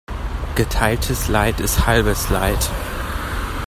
Geteiltes 0.55 1.27
Leid 1.27 1.59
ist 1.59 1.85
halbes 1.85 2.31
Leid. 2.31 2.71